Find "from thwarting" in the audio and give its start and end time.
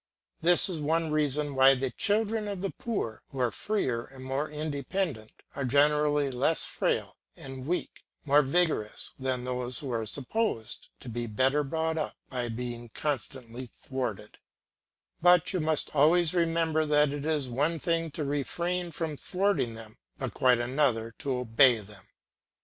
18.89-19.75